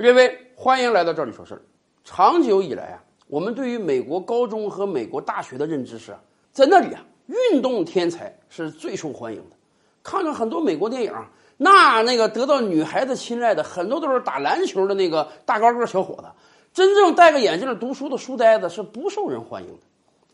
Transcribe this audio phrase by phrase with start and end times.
[0.00, 1.62] 各位，欢迎来到这里说事儿。
[2.04, 6.16] 长久以来啊，我们对于美国高中和美国大学的认知是，
[6.52, 9.56] 在那里啊，运动天才是最受欢迎的。
[10.04, 11.12] 看看很多美国电影，
[11.56, 16.28] 那那个得到女孩子青睐的，很多都是打篮球的那个大高个小伙子。
[16.72, 19.82] 真正戴个眼镜读书的书呆子是不受人欢迎的。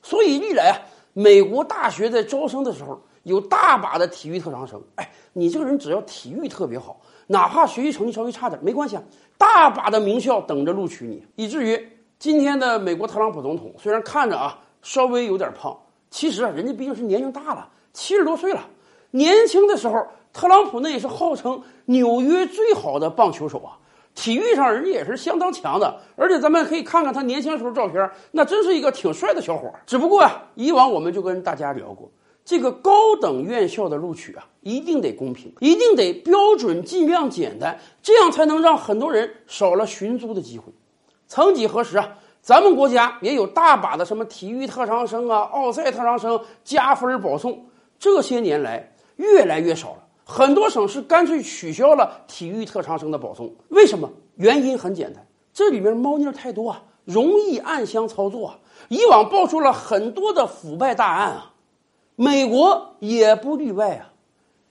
[0.03, 0.77] 所以历来啊，
[1.15, 4.81] 美国大学在招生的时候有大把的体育特长生。
[4.95, 7.01] 哎，你这个人只要体育特别好。
[7.27, 9.03] 哪怕学习成绩稍微差点没关系啊，
[9.39, 11.89] 大把的名校等着录取你，以至于
[12.19, 15.75] 今天的美国特朗普总统虽然看着啊稍微有点胖，
[16.11, 18.67] 其实啊人家毕竟是年龄大了，七十多岁了。
[19.11, 23.79] 年轻的时候，特朗普那也是号称纽约最好的棒球手啊，
[24.15, 25.99] 体育上人家也是相当强的。
[26.17, 29.73] 而且咱们可以看看他年轻时候照片，那真是一个挺帅的小伙。
[29.87, 32.11] 只不过啊，以往我们就跟大家聊过。
[32.45, 40.73] 这个高等院校的录取啊，一定得公平，一定得标准尽量简单，这样才能让很多人少了寻租的机会。
[41.27, 47.65] 曾几何时啊，咱们国家也有大把的什么体育特长生啊、奥赛特长生加分保送，
[47.99, 50.05] 这些年来越来越少了。
[50.27, 53.55] 很多省市干脆取消了体育特长生的保送。
[53.69, 54.11] 为什么？
[54.37, 58.59] 原因很简单，这里面猫腻太多啊，容易暗箱操作啊。
[58.89, 61.54] 以往爆出了很多的腐败大案啊。
[62.17, 64.13] 美国也不例外啊！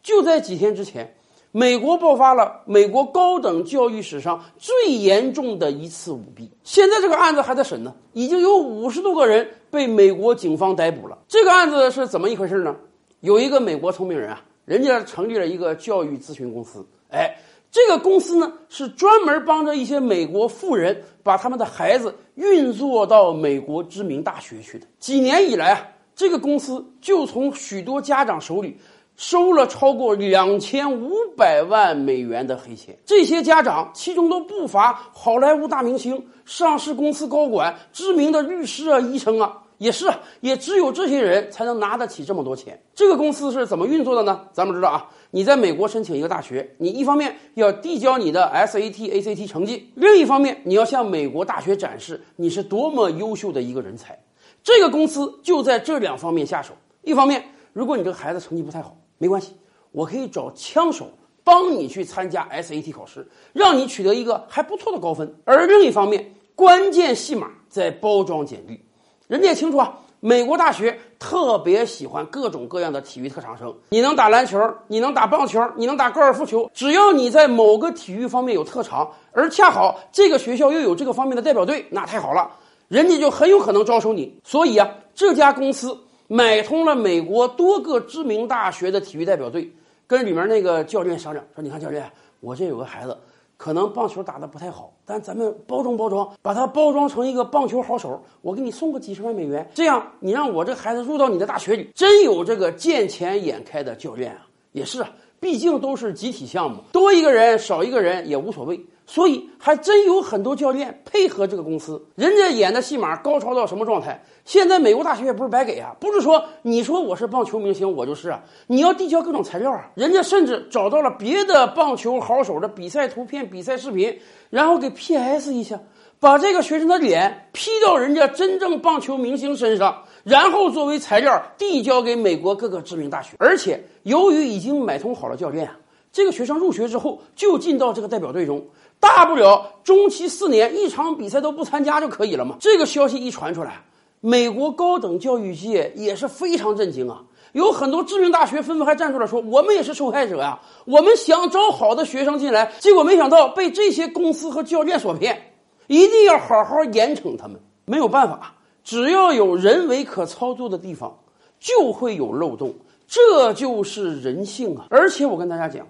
[0.02, 1.14] 就在几天之前，
[1.52, 6.50] 美国爆发了美国高等教育史上最严重的一次舞弊。
[6.64, 11.18] 现在这个案子还在审呢，已经有五十多个人被美国警方逮捕了。
[11.28, 12.74] 这个案子是怎么一回事呢？
[13.20, 16.86] 有一个美国聪明人啊，人家成立了一个教育咨询公司。
[17.10, 17.36] 哎，
[17.70, 24.88] 这个公司呢是专门帮着一些美国富人把他们的孩子运作到美国知名大学去的。
[24.98, 25.90] 几年以来啊。
[26.16, 28.78] 这个公司就从许多家长手里
[29.16, 32.98] 收了超过两千五百万美元的黑钱。
[33.06, 42.80] 这些家长其中都不乏好莱坞大明星、上市公司高管、知名的律师啊、医生啊，也是啊，也只有这些人才能拿得起这么多钱。
[42.96, 44.42] 这个公司是怎么运作的呢？
[44.52, 54.18] 咱们知道啊，你在美国申请一个大学，你一方面要递交你的 SAT、ACT 成绩，另一方面你要向美国大学展示你是多么优秀的一个人才。
[54.64, 56.74] 这个公司就在这两方面下手。
[57.02, 57.44] 一方面，
[57.74, 59.54] 如果你这个孩子成绩不太好，没关系，
[59.92, 61.10] 我可以找枪手
[61.44, 65.36] 帮你去参加 SAT 考试，让你取得一个还不错的高分。
[65.44, 68.80] 而另一方面，关键戏码在包装简历。
[69.28, 73.76] 人家也清楚啊，美国大学特别喜欢各种各样的体育特长生。
[73.90, 74.58] 你能打篮球，
[74.88, 82.50] 你能打棒球，你能打高尔夫球，只要你在某个体育方面有特长，而恰好这个学校又有这个方面的代表队，那太好了。
[82.94, 89.68] 人家就很有可能招收你，所以啊，这家公司买通了美国多个知名大学的体育代表队，
[90.06, 92.08] 跟里面那个教练商量说：“你看，教练，
[92.40, 93.18] 我这有个孩子，
[93.58, 104.46] 可能棒球打得不太好，但咱们包装包装，把他包装成一个棒球好手，我给你送个几十万美元，这样你让我这孩子入到你的大学里，真有这个见钱眼开的教练啊！
[104.72, 105.10] 也是啊，
[105.40, 114.24] 毕竟都是集体项目，多一个人少一个人也无所谓。”所以还真有很多教练配合这个公司，人家演的戏码高超到什么状态？
[114.46, 119.90] 现在美国大学也不是白给啊，不是说你说我是棒球明星，我就是啊，你要递交各种材料啊。
[119.96, 124.18] 人家甚至找到了别的棒球好手的比赛图片、比赛视频，
[124.50, 125.80] 然后给 PS 一下，
[126.20, 133.36] 把这个学生的脸 P 到人家真正棒球明星身上，然后作为材料递交给美国各个知名大学。
[133.40, 135.78] 而且由于已经买通好了教练啊，
[136.14, 138.66] 这个学生入学之后就进到这个代表队中。
[139.02, 142.56] 大不了中期四年一场比赛都不参加就可以了嘛。
[142.62, 143.84] 这个消息一传出来，
[144.22, 147.22] 美国高等教育界也是非常震惊啊！
[147.52, 155.54] 有很多知名大学纷纷还站出来说：“我们也是受害者呀，我们想招好的学生进来，结果没想到被这些公司和教练所骗，
[155.88, 158.56] 一定要好好严惩他们。”没有办法，
[158.86, 161.20] 只要有人为可操作的地方，
[161.60, 162.74] 就会有漏洞，
[163.06, 164.88] 这就是人性啊！
[164.90, 165.86] 而且我跟大家讲，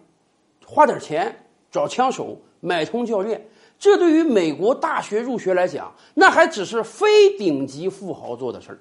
[0.66, 2.38] 花点钱找枪手。
[2.66, 3.46] 买通教练，
[3.78, 8.80] 这对于美国大学入学来讲，那还只是非顶级富豪做的事儿。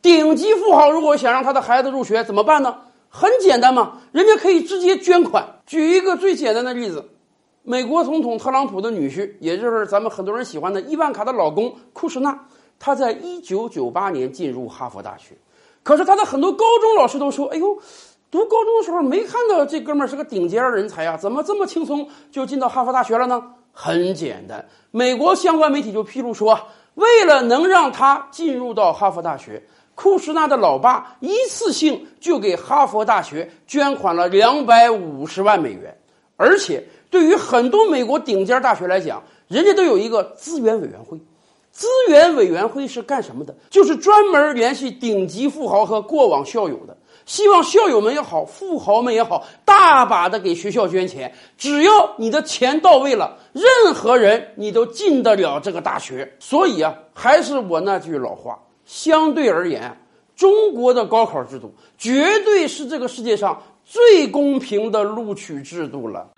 [0.00, 2.78] 顶级富豪如果想让他的孩子入学，怎么办呢？
[3.08, 5.44] 很简单嘛，人家可以直接捐款。
[5.66, 7.04] 举一个最简单的例子，
[7.64, 12.38] 美国总统特朗普的女婿，也就是咱们很多人喜欢的伊万卡的老公库什纳，
[12.78, 15.34] 他在一九九八年进入哈佛大学，
[15.82, 17.76] 可是他的很多高中老师都说：“哎呦。”
[18.30, 23.42] 读高中的时候没看到这哥们儿是个顶尖人才啊，怎么这么轻松就进到哈佛大学了呢？
[23.72, 26.58] 很简单，美国相关媒体就披露说，
[26.94, 29.62] 为了能让他进入到哈佛大学，
[29.94, 35.96] 库什纳的老爸一次性就给哈佛大学捐款了两百五十万美元，
[36.36, 41.20] 而且对于很多美国顶尖大学来讲，人家都有一个资源委员会。
[41.72, 43.52] 资源委员会是干什么的？
[43.68, 46.93] 就是专门联系顶级富豪和过往校友的，
[47.26, 51.32] 希望校友们也好，富豪们也好，大把的给学校捐钱。
[51.56, 56.30] 只要你的钱到位了，任何人你都进得了这个大学。
[56.38, 59.96] 所以啊，还是我那句老话，相对而言，
[60.36, 66.28] 中国的高考制度绝对是这个世界上最公平的录取制度了。